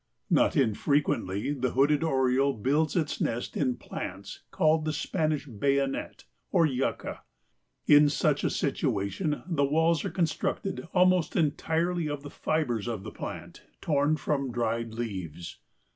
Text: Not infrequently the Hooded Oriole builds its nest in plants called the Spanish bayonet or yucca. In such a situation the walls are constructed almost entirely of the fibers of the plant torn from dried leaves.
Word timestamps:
Not 0.31 0.57
infrequently 0.57 1.53
the 1.53 1.73
Hooded 1.73 2.03
Oriole 2.03 2.53
builds 2.53 2.95
its 2.95 3.21
nest 3.21 3.55
in 3.55 3.75
plants 3.75 4.41
called 4.49 4.83
the 4.83 4.93
Spanish 4.93 5.45
bayonet 5.45 6.23
or 6.51 6.65
yucca. 6.65 7.21
In 7.85 8.09
such 8.09 8.43
a 8.43 8.49
situation 8.49 9.43
the 9.45 9.63
walls 9.63 10.03
are 10.03 10.09
constructed 10.09 10.87
almost 10.91 11.35
entirely 11.35 12.09
of 12.09 12.23
the 12.23 12.31
fibers 12.31 12.87
of 12.87 13.03
the 13.03 13.11
plant 13.11 13.61
torn 13.79 14.15
from 14.17 14.51
dried 14.51 14.95
leaves. 14.95 15.59